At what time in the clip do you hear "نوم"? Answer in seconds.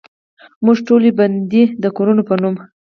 2.41-2.55